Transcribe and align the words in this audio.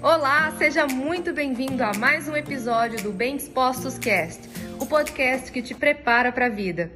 Olá, 0.00 0.54
seja 0.56 0.86
muito 0.86 1.32
bem-vindo 1.32 1.82
a 1.82 1.92
mais 1.92 2.28
um 2.28 2.36
episódio 2.36 3.02
do 3.02 3.10
Bem 3.10 3.36
Dispostos 3.36 3.98
Cast, 3.98 4.48
o 4.78 4.86
podcast 4.86 5.50
que 5.50 5.60
te 5.60 5.74
prepara 5.74 6.30
para 6.30 6.46
a 6.46 6.48
vida. 6.48 6.92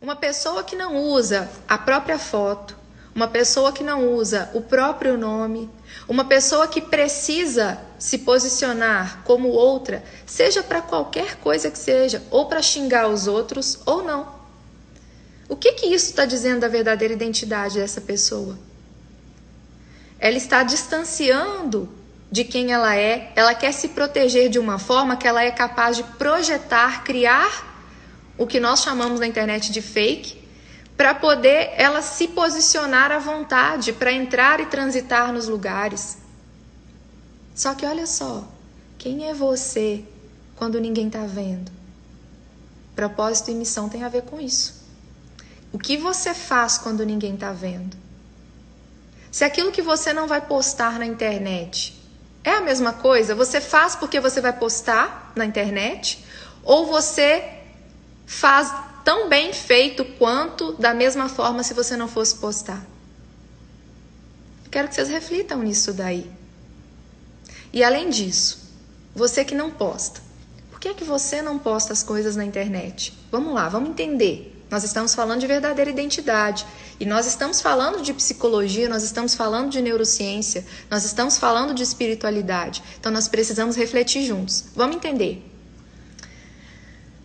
Uma 0.00 0.16
pessoa 0.16 0.64
que 0.64 0.74
não 0.74 0.96
usa 0.96 1.50
a 1.68 1.76
própria 1.76 2.18
foto, 2.18 2.74
uma 3.14 3.28
pessoa 3.28 3.70
que 3.70 3.84
não 3.84 4.14
usa 4.14 4.50
o 4.54 4.62
próprio 4.62 5.18
nome, 5.18 5.68
uma 6.08 6.24
pessoa 6.24 6.66
que 6.66 6.80
precisa 6.80 7.78
se 7.98 8.16
posicionar 8.16 9.22
como 9.24 9.48
outra, 9.48 10.02
seja 10.24 10.62
para 10.62 10.80
qualquer 10.80 11.36
coisa 11.36 11.70
que 11.70 11.78
seja, 11.78 12.22
ou 12.30 12.46
para 12.46 12.62
xingar 12.62 13.08
os 13.08 13.26
outros 13.26 13.78
ou 13.84 14.02
não. 14.02 14.26
O 15.50 15.54
que 15.54 15.72
que 15.72 15.86
isso 15.86 16.06
está 16.06 16.24
dizendo 16.24 16.60
da 16.60 16.68
verdadeira 16.68 17.12
identidade 17.12 17.78
dessa 17.78 18.00
pessoa? 18.00 18.58
Ela 20.18 20.38
está 20.38 20.62
distanciando 20.62 22.00
de 22.32 22.44
quem 22.44 22.72
ela 22.72 22.96
é, 22.96 23.30
ela 23.36 23.54
quer 23.54 23.72
se 23.72 23.88
proteger 23.88 24.48
de 24.48 24.58
uma 24.58 24.78
forma 24.78 25.18
que 25.18 25.28
ela 25.28 25.44
é 25.44 25.50
capaz 25.50 25.98
de 25.98 26.02
projetar, 26.02 27.04
criar 27.04 27.70
o 28.38 28.46
que 28.46 28.58
nós 28.58 28.80
chamamos 28.80 29.20
na 29.20 29.26
internet 29.26 29.70
de 29.70 29.82
fake, 29.82 30.42
para 30.96 31.14
poder 31.14 31.74
ela 31.76 32.00
se 32.00 32.28
posicionar 32.28 33.12
à 33.12 33.18
vontade, 33.18 33.92
para 33.92 34.10
entrar 34.10 34.60
e 34.60 34.66
transitar 34.66 35.30
nos 35.30 35.46
lugares. 35.46 36.16
Só 37.54 37.74
que 37.74 37.84
olha 37.84 38.06
só, 38.06 38.48
quem 38.96 39.28
é 39.28 39.34
você 39.34 40.02
quando 40.56 40.80
ninguém 40.80 41.08
está 41.08 41.26
vendo? 41.26 41.70
Propósito 42.96 43.50
e 43.50 43.54
missão 43.54 43.90
tem 43.90 44.04
a 44.04 44.08
ver 44.08 44.22
com 44.22 44.40
isso. 44.40 44.86
O 45.70 45.78
que 45.78 45.98
você 45.98 46.32
faz 46.32 46.78
quando 46.78 47.04
ninguém 47.04 47.34
está 47.34 47.52
vendo? 47.52 47.94
Se 49.30 49.44
aquilo 49.44 49.70
que 49.70 49.82
você 49.82 50.14
não 50.14 50.26
vai 50.26 50.40
postar 50.40 50.98
na 50.98 51.04
internet 51.04 52.00
é 52.44 52.50
a 52.50 52.60
mesma 52.60 52.92
coisa? 52.92 53.34
Você 53.34 53.60
faz 53.60 53.94
porque 53.94 54.18
você 54.20 54.40
vai 54.40 54.52
postar 54.52 55.32
na 55.36 55.44
internet? 55.44 56.24
Ou 56.64 56.86
você 56.86 57.58
faz 58.26 58.72
tão 59.04 59.28
bem 59.28 59.52
feito 59.52 60.04
quanto 60.04 60.72
da 60.72 60.94
mesma 60.94 61.28
forma 61.28 61.62
se 61.62 61.74
você 61.74 61.96
não 61.96 62.08
fosse 62.08 62.36
postar? 62.36 62.84
Quero 64.70 64.88
que 64.88 64.94
vocês 64.94 65.08
reflitam 65.08 65.62
nisso 65.62 65.92
daí. 65.92 66.30
E 67.72 67.84
além 67.84 68.10
disso, 68.10 68.70
você 69.14 69.44
que 69.44 69.54
não 69.54 69.70
posta, 69.70 70.20
por 70.70 70.80
que 70.80 70.88
é 70.88 70.94
que 70.94 71.04
você 71.04 71.42
não 71.42 71.58
posta 71.58 71.92
as 71.92 72.02
coisas 72.02 72.36
na 72.36 72.44
internet? 72.44 73.12
Vamos 73.30 73.54
lá, 73.54 73.68
vamos 73.68 73.90
entender. 73.90 74.51
Nós 74.72 74.84
estamos 74.84 75.14
falando 75.14 75.40
de 75.40 75.46
verdadeira 75.46 75.90
identidade. 75.90 76.64
E 76.98 77.04
nós 77.04 77.26
estamos 77.26 77.60
falando 77.60 78.00
de 78.00 78.14
psicologia, 78.14 78.88
nós 78.88 79.02
estamos 79.02 79.34
falando 79.34 79.68
de 79.68 79.82
neurociência, 79.82 80.64
nós 80.90 81.04
estamos 81.04 81.36
falando 81.36 81.74
de 81.74 81.82
espiritualidade. 81.82 82.82
Então 82.98 83.12
nós 83.12 83.28
precisamos 83.28 83.76
refletir 83.76 84.24
juntos. 84.24 84.64
Vamos 84.74 84.96
entender. 84.96 85.46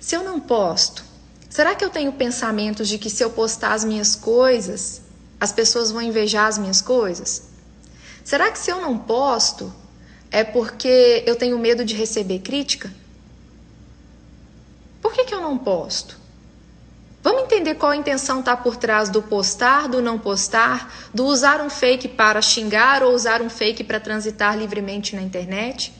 Se 0.00 0.16
eu 0.16 0.24
não 0.24 0.40
posto, 0.40 1.04
será 1.48 1.76
que 1.76 1.84
eu 1.84 1.90
tenho 1.90 2.12
pensamentos 2.12 2.88
de 2.88 2.98
que 2.98 3.08
se 3.08 3.22
eu 3.22 3.30
postar 3.30 3.72
as 3.72 3.84
minhas 3.84 4.16
coisas, 4.16 5.00
as 5.38 5.52
pessoas 5.52 5.92
vão 5.92 6.02
invejar 6.02 6.48
as 6.48 6.58
minhas 6.58 6.82
coisas? 6.82 7.50
Será 8.24 8.50
que 8.50 8.58
se 8.58 8.68
eu 8.68 8.80
não 8.80 8.98
posto, 8.98 9.72
é 10.28 10.42
porque 10.42 11.22
eu 11.24 11.36
tenho 11.36 11.56
medo 11.56 11.84
de 11.84 11.94
receber 11.94 12.40
crítica? 12.40 12.92
Por 15.00 15.12
que, 15.12 15.24
que 15.24 15.34
eu 15.34 15.40
não 15.40 15.56
posto? 15.56 16.18
Entender 17.58 17.74
qual 17.74 17.90
a 17.90 17.96
intenção 17.96 18.38
está 18.38 18.56
por 18.56 18.76
trás 18.76 19.08
do 19.08 19.20
postar, 19.20 19.88
do 19.88 20.00
não 20.00 20.16
postar, 20.16 20.94
do 21.12 21.24
usar 21.24 21.60
um 21.60 21.68
fake 21.68 22.06
para 22.06 22.40
xingar 22.40 23.02
ou 23.02 23.12
usar 23.12 23.42
um 23.42 23.50
fake 23.50 23.82
para 23.82 23.98
transitar 23.98 24.56
livremente 24.56 25.16
na 25.16 25.22
internet? 25.22 25.92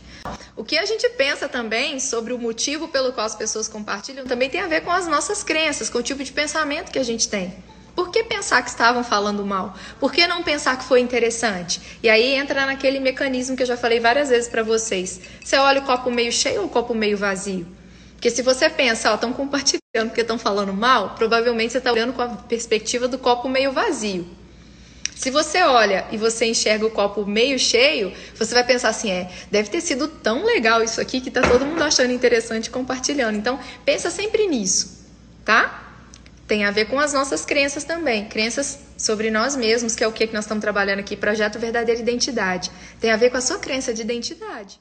O 0.54 0.62
que 0.62 0.78
a 0.78 0.84
gente 0.84 1.08
pensa 1.08 1.48
também 1.48 1.98
sobre 1.98 2.32
o 2.32 2.38
motivo 2.38 2.86
pelo 2.86 3.12
qual 3.12 3.26
as 3.26 3.34
pessoas 3.34 3.66
compartilham 3.66 4.24
também 4.24 4.48
tem 4.48 4.60
a 4.60 4.68
ver 4.68 4.82
com 4.82 4.92
as 4.92 5.08
nossas 5.08 5.42
crenças, 5.42 5.91
com 5.91 5.98
o 5.98 6.02
tipo 6.02 6.22
de 6.22 6.30
pensamento 6.30 6.92
que 6.92 6.98
a 7.00 7.04
gente 7.04 7.28
tem. 7.28 7.52
Por 7.92 8.12
que 8.12 8.22
pensar 8.22 8.62
que 8.62 8.70
estavam 8.70 9.02
falando 9.02 9.44
mal? 9.44 9.74
Por 9.98 10.12
que 10.12 10.28
não 10.28 10.44
pensar 10.44 10.78
que 10.78 10.84
foi 10.84 11.00
interessante? 11.00 11.98
E 12.00 12.08
aí 12.08 12.36
entra 12.36 12.66
naquele 12.66 13.00
mecanismo 13.00 13.56
que 13.56 13.64
eu 13.64 13.66
já 13.66 13.76
falei 13.76 13.98
várias 13.98 14.28
vezes 14.28 14.48
para 14.48 14.62
vocês. 14.62 15.20
Você 15.44 15.56
olha 15.56 15.80
o 15.80 15.84
copo 15.84 16.08
meio 16.08 16.30
cheio 16.30 16.60
ou 16.60 16.66
o 16.66 16.70
copo 16.70 16.94
meio 16.94 17.18
vazio? 17.18 17.78
Porque 18.18 18.30
se 18.32 18.42
você 18.42 18.68
pensa, 18.68 19.12
ó, 19.12 19.14
estão 19.14 19.32
compartilhando 19.32 20.08
porque 20.08 20.22
estão 20.22 20.36
falando 20.36 20.74
mal, 20.74 21.14
provavelmente 21.14 21.70
você 21.70 21.78
está 21.78 21.92
olhando 21.92 22.12
com 22.12 22.20
a 22.20 22.26
perspectiva 22.26 23.06
do 23.06 23.16
copo 23.16 23.48
meio 23.48 23.70
vazio. 23.70 24.26
Se 25.14 25.30
você 25.30 25.62
olha 25.62 26.04
e 26.10 26.16
você 26.16 26.46
enxerga 26.46 26.84
o 26.84 26.90
copo 26.90 27.24
meio 27.24 27.56
cheio, 27.60 28.12
você 28.34 28.52
vai 28.52 28.64
pensar 28.64 28.88
assim, 28.88 29.08
é, 29.12 29.30
deve 29.52 29.70
ter 29.70 29.80
sido 29.80 30.08
tão 30.08 30.44
legal 30.44 30.82
isso 30.82 31.00
aqui 31.00 31.20
que 31.20 31.30
tá 31.30 31.42
todo 31.42 31.64
mundo 31.64 31.80
achando 31.80 32.12
interessante 32.12 32.70
compartilhando. 32.70 33.36
Então, 33.38 33.56
pensa 33.84 34.10
sempre 34.10 34.48
nisso, 34.48 35.06
tá? 35.44 35.84
Tem 36.48 36.64
a 36.64 36.72
ver 36.72 36.86
com 36.86 36.98
as 36.98 37.12
nossas 37.12 37.44
crenças 37.44 37.84
também, 37.84 38.28
crenças 38.28 38.80
sobre 38.96 39.30
nós 39.30 39.54
mesmos, 39.54 39.94
que 39.94 40.02
é 40.02 40.08
o 40.08 40.12
que 40.12 40.26
nós 40.32 40.44
estamos 40.44 40.62
trabalhando 40.62 40.98
aqui, 40.98 41.16
projeto 41.16 41.56
verdadeira 41.56 42.00
identidade. 42.00 42.68
Tem 42.98 43.12
a 43.12 43.16
ver 43.16 43.30
com 43.30 43.36
a 43.36 43.40
sua 43.40 43.60
crença 43.60 43.94
de 43.94 44.02
identidade. 44.02 44.80